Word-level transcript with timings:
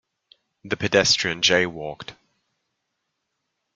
The 0.65 0.75
pedestrian 0.75 1.41
jaywalked. 1.41 2.15